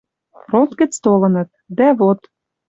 Фронт 0.45 0.71
гӹц 0.79 0.93
толыныт. 1.03 1.49
Дӓ 1.77 1.87
вот 1.99 2.19